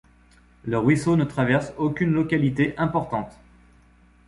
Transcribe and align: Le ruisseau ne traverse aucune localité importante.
Le 0.63 0.79
ruisseau 0.79 1.15
ne 1.15 1.25
traverse 1.25 1.73
aucune 1.77 2.11
localité 2.11 2.75
importante. 2.79 3.37